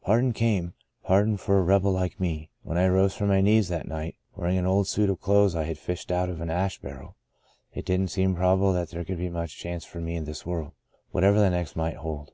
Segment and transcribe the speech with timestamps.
[0.00, 0.72] Pardon came—
[1.04, 2.48] pardon for a rebel like me.
[2.62, 5.64] When I rose from my knees that night, wearing an old suit of clothes I
[5.64, 7.16] had fished out of an ash barrel,
[7.74, 10.72] it didn't seem probable that there could be much chance for me in this world—
[11.12, 12.32] whatever the next might hold.